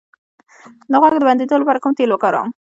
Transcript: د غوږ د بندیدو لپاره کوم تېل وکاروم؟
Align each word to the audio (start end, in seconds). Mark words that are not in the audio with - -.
د 0.91 0.93
غوږ 1.01 1.15
د 1.19 1.23
بندیدو 1.27 1.61
لپاره 1.61 1.81
کوم 1.83 1.93
تېل 1.97 2.09
وکاروم؟ 2.11 2.49